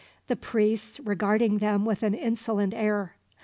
The 0.29 0.35
priests 0.35 0.99
regarded 0.99 1.59
them 1.59 1.85
with 1.85 2.01
an 2.01 2.15
insolent 2.15 2.73
air. 2.73 3.17